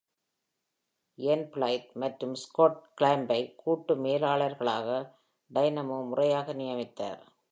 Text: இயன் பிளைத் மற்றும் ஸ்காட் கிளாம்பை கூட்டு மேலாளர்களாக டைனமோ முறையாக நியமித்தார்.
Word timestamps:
இயன் 1.17 1.43
பிளைத் 1.53 1.89
மற்றும் 1.93 2.33
ஸ்காட் 2.33 2.79
கிளாம்பை 2.97 3.55
கூட்டு 3.55 3.95
மேலாளர்களாக 3.95 4.87
டைனமோ 5.51 5.99
முறையாக 6.07 6.53
நியமித்தார். 6.53 7.21